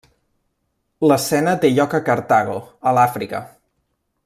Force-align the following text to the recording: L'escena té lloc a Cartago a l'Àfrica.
L'escena 1.11 1.53
té 1.65 1.71
lloc 1.75 1.93
a 1.99 2.01
Cartago 2.09 2.57
a 2.89 2.95
l'Àfrica. 3.01 3.45